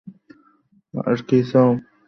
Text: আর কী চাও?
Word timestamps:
আর 0.93 1.17
কী 1.27 1.39
চাও? 1.49 1.69